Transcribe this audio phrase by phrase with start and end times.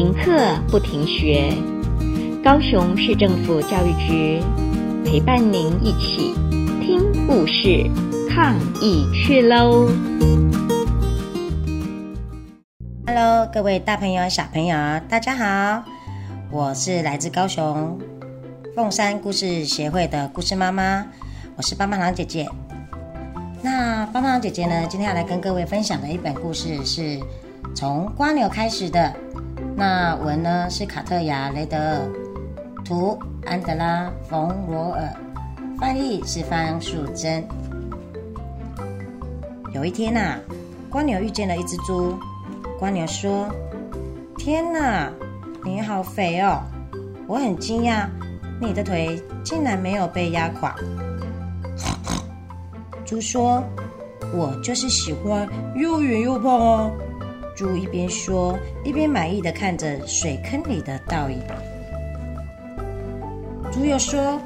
[0.00, 1.52] 停课不停学，
[2.42, 4.40] 高雄市政府教育局
[5.04, 6.34] 陪伴您一起
[6.80, 7.84] 听故事、
[8.30, 9.90] 抗疫去喽
[13.06, 14.74] ！Hello，各位大朋友、小朋友，
[15.06, 15.84] 大家好，
[16.50, 17.98] 我是来自高雄
[18.74, 21.04] 凤山故事协会的故事妈妈，
[21.56, 22.48] 我是棒棒糖姐姐。
[23.60, 27.20] 那棒棒糖姐姐呢，今天要来跟各位分享的一本故事是
[27.74, 29.12] 从瓜牛开始的。
[29.76, 32.10] 那文呢是卡特亚雷德尔，
[32.84, 35.08] 图安德拉冯罗尔，
[35.78, 37.42] 翻译是方素珍。
[39.72, 40.38] 有一天呐、啊，
[40.92, 42.18] 蜗牛遇见了一只猪。
[42.80, 43.48] 蜗牛说
[44.36, 45.10] ：“天哪，
[45.64, 46.60] 你好肥哦！
[47.26, 48.06] 我很惊讶，
[48.60, 50.74] 你的腿竟然没有被压垮。”
[53.06, 53.62] 猪说
[54.34, 56.90] ：“我就是喜欢又圆又胖啊。”
[57.60, 61.38] 猪一边说，一边满意的看着水坑里的倒影。
[63.70, 64.40] 猪又说：“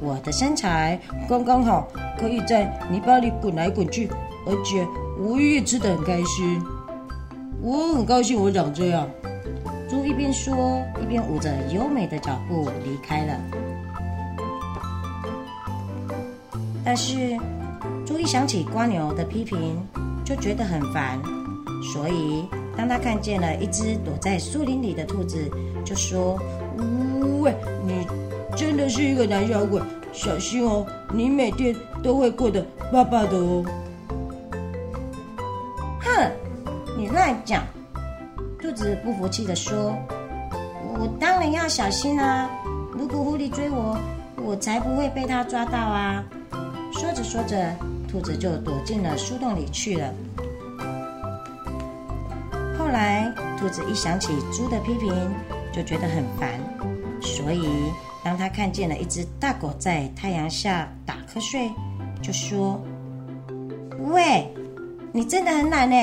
[0.00, 1.86] 我的身材刚刚好，
[2.18, 4.08] 可以在泥巴里滚来滚去，
[4.46, 4.88] 而且
[5.20, 6.58] 我也吃得很开心。
[7.60, 9.06] 我很高兴我长这样。”
[9.86, 13.38] 猪一边说，一边舞着优美的脚步离开了。
[16.82, 17.36] 但是，
[18.06, 19.86] 猪一想起瓜牛的批评，
[20.24, 21.20] 就觉得很烦。
[21.80, 22.44] 所以，
[22.76, 25.50] 当他看见了一只躲在树林里的兔子，
[25.84, 26.38] 就说
[27.40, 27.54] ：“喂，
[27.86, 28.06] 你
[28.56, 29.80] 真的是一个胆小鬼，
[30.12, 33.64] 小心哦，你每天都会过得巴巴的哦。”
[36.00, 36.30] 哼，
[36.96, 37.62] 你乱讲！
[38.60, 39.94] 兔子不服气地说
[40.98, 42.50] ：“我当然要小心啊！
[42.92, 43.96] 如果狐狸追我，
[44.44, 46.24] 我才不会被他抓到啊！”
[46.92, 47.72] 说着说着，
[48.10, 50.12] 兔子就躲进了树洞里去了。
[52.88, 55.12] 后来，兔子一想起猪的批评，
[55.70, 56.48] 就觉得很烦。
[57.20, 57.68] 所以，
[58.24, 61.70] 当他看见了一只大狗在太阳下打瞌睡，
[62.22, 62.80] 就说
[64.10, 64.50] ：“喂，
[65.12, 65.96] 你真的很懒呢，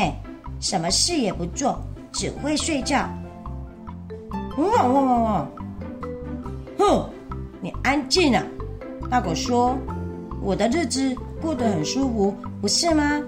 [0.60, 1.82] 什么事也不做，
[2.12, 3.10] 只会睡觉。”
[4.56, 5.52] 汪汪汪汪！
[6.78, 7.10] 哼，
[7.62, 8.44] 你安静啊！
[9.10, 9.76] 大狗说
[10.40, 13.20] ：“我的日子过得很舒服，不是吗？”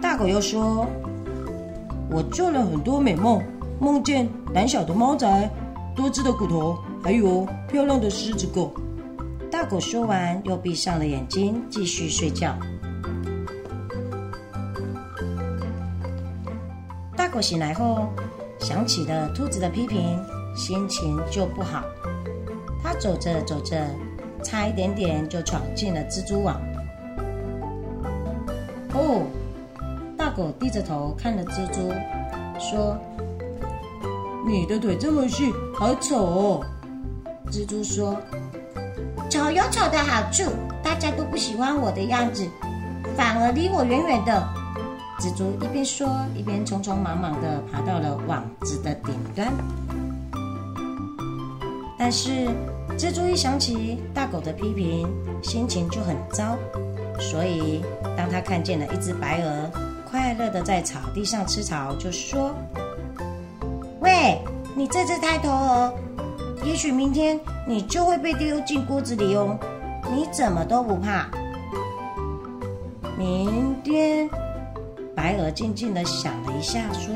[0.00, 0.86] 大狗又说。
[2.10, 3.42] 我做了很多美梦，
[3.78, 5.50] 梦见胆小的猫仔、
[5.94, 8.72] 多汁的骨头，还有漂亮的狮子狗。
[9.50, 12.56] 大狗说完，又闭上了眼睛，继续睡觉。
[17.14, 18.08] 大狗醒来后，
[18.58, 20.18] 想起了兔子的批评，
[20.56, 21.84] 心情就不好。
[22.82, 23.86] 他走着走着，
[24.42, 26.58] 差一点点就闯进了蜘蛛网。
[28.94, 29.26] 哦。
[30.38, 31.92] 狗低着头看着蜘蛛，
[32.60, 32.96] 说
[34.46, 36.66] ：“你的腿这么细，好丑哦。”
[37.50, 38.16] 蜘蛛说
[39.28, 40.44] ：“丑有丑的好处，
[40.80, 42.48] 大家都不喜欢我的样子，
[43.16, 44.48] 反而离我远远的。”
[45.18, 49.52] 蜘蛛一边说，一边匆匆忙忙的爬到了网子的顶端。
[51.98, 52.46] 但是，
[52.96, 55.08] 蜘蛛一想起大狗的批评，
[55.42, 56.56] 心情就很糟。
[57.18, 57.82] 所以，
[58.16, 59.87] 当他看见了一只白鹅。
[60.10, 62.54] 快乐的在草地上吃草，就说
[64.00, 64.40] ：“喂，
[64.74, 65.92] 你这只呆头鹅，
[66.64, 69.58] 也许明天你就会被丢进锅子里哦。
[70.10, 71.28] 你怎么都不怕？”
[73.18, 74.28] 明天，
[75.14, 77.14] 白鹅静静的想了一下，说：“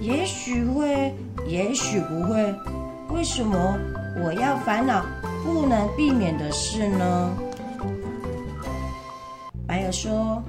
[0.00, 1.14] 也许会，
[1.46, 2.54] 也许不会。
[3.10, 3.56] 为什么
[4.22, 5.06] 我要烦恼
[5.42, 7.30] 不能避免的事呢？”
[9.66, 10.42] 白鹅说。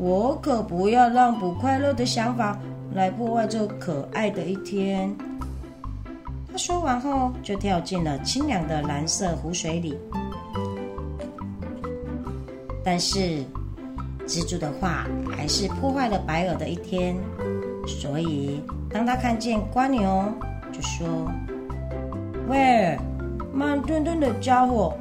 [0.00, 2.58] 我可不要让不快乐的想法
[2.94, 5.14] 来破坏这可爱的一天。
[6.50, 9.94] 他说完后，就跳进了清凉的蓝色湖水里。
[12.82, 13.44] 但是，
[14.26, 15.06] 蜘蛛的话
[15.36, 17.14] 还是破坏了白鹅的一天。
[17.86, 18.58] 所以，
[18.88, 20.32] 当他看见蜗牛，
[20.72, 21.30] 就说
[22.48, 22.98] ：“喂，
[23.52, 24.94] 慢吞吞的家伙，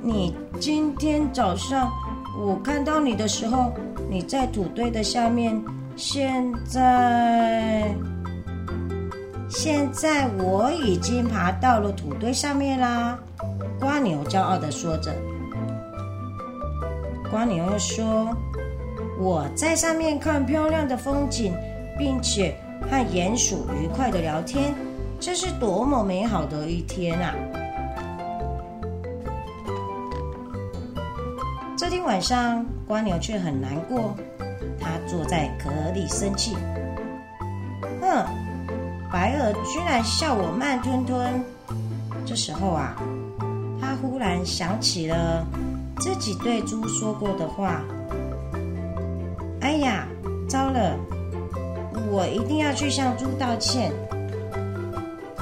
[0.00, 1.92] 你今天早上
[2.38, 3.72] 我看到你的时候。”
[4.08, 5.60] 你在土堆的下面，
[5.96, 7.92] 现在，
[9.48, 13.18] 现在我已经爬到了土堆上面啦。
[13.80, 15.12] 蜗牛骄傲地说着。
[17.32, 18.32] 蜗牛又说
[19.18, 21.52] ：“我在上面看漂亮的风景，
[21.98, 22.56] 并且
[22.88, 24.72] 和鼹鼠愉快地聊天，
[25.18, 27.34] 这是多么美好的一天啊！”
[31.96, 34.14] 天晚上，蜗牛却很难过。
[34.78, 36.54] 他坐在壳里生气。
[38.02, 38.26] 哼，
[39.10, 41.42] 白鹅居然笑我慢吞吞。
[42.26, 42.94] 这时候啊，
[43.80, 45.42] 他忽然想起了
[45.98, 47.80] 自己对猪说过的话。
[49.62, 50.06] 哎呀，
[50.46, 50.94] 糟了！
[52.10, 53.90] 我一定要去向猪道歉。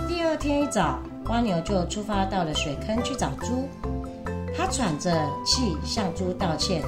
[0.07, 3.69] 第二天一早，蜗牛就出发到了水坑去找猪。
[4.57, 5.11] 他喘着
[5.45, 6.83] 气向猪道歉：“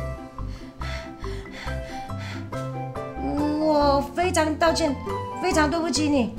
[3.60, 4.94] 我非常道歉，
[5.42, 6.34] 非常对不起你。”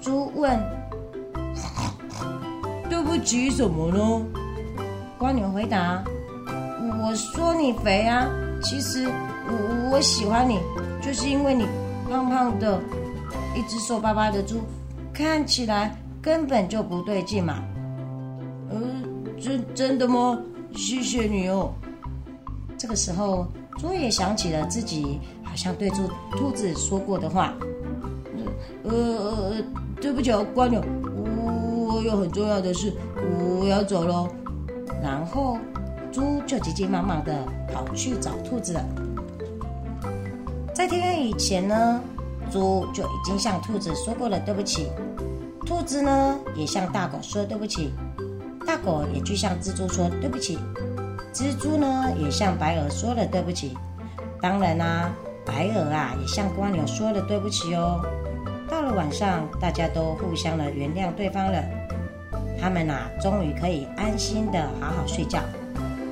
[0.00, 0.58] 猪问
[2.88, 4.26] ：“对不起什么呢？”
[5.20, 6.02] 蜗牛回答
[7.02, 8.26] ：“我说你肥啊，
[8.62, 10.58] 其实我我喜欢你，
[11.02, 11.66] 就是因为你。”
[12.08, 12.80] 胖胖的，
[13.54, 14.62] 一只瘦巴巴的猪，
[15.12, 17.62] 看起来根本就不对劲嘛。
[19.40, 20.38] 真真的吗？
[20.74, 21.72] 谢谢你哦。
[22.76, 23.46] 这个时候，
[23.78, 27.54] 猪也想起了自己好像对猪兔子说过的话。
[28.84, 29.54] 呃呃，
[30.00, 30.82] 对不起哦，蜗牛，
[31.86, 32.92] 我有很重要的事，
[33.60, 34.28] 我要走喽。
[35.02, 35.58] 然后，
[36.12, 38.84] 猪就急急忙忙的跑去找兔子了。
[40.72, 42.00] 在天黑以前呢，
[42.50, 44.88] 猪就已经向兔子说过了对不起，
[45.66, 47.92] 兔子呢也向大狗说对不起，
[48.68, 50.58] 大狗也去向蜘蛛说对不起，
[51.32, 53.74] 蜘蛛呢也向白鹅说了对不起，
[54.42, 55.10] 当然啦、
[55.46, 57.98] 白鹅啊也向蜗牛说了对不起哦。
[58.68, 61.64] 到了晚上，大家都互相的原谅对方了，
[62.60, 65.40] 他们呐、啊、终于可以安心的好好睡觉，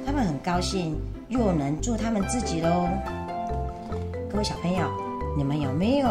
[0.07, 0.99] 他们很高兴
[1.29, 2.89] 又能做他们自己喽。
[4.31, 4.91] 各位小朋友，
[5.37, 6.09] 你们有没有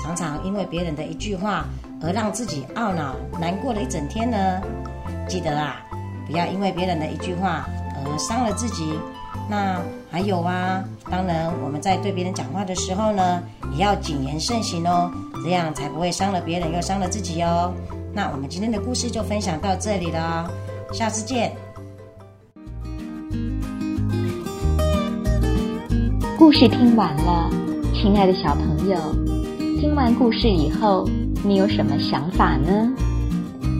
[0.00, 1.64] 常常因为别人的一句话
[2.00, 4.62] 而让自己懊恼、难过了一整天呢？
[5.28, 5.84] 记得啊，
[6.28, 7.66] 不要因为别人的一句话
[7.96, 8.92] 而伤了自己。
[9.50, 9.80] 那
[10.10, 13.42] 还有啊，当然我们在对别人讲话的时候呢，
[13.72, 15.10] 也要谨言慎行哦，
[15.42, 17.72] 这样才不会伤了别人又伤了自己哦。
[18.12, 20.50] 那我们今天的故事就分享到这里了，
[20.92, 21.52] 下次见。
[26.38, 27.50] 故事听完了。
[27.94, 28.96] 亲爱的小朋友，
[29.80, 31.08] 听完故事以后，
[31.42, 32.92] 你有什么想法呢？